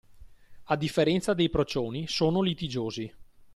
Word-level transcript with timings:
A 0.63 0.75
differenza 0.77 1.35
dei 1.35 1.51
procioni, 1.51 2.07
sono 2.07 2.41
litigiosi. 2.41 3.13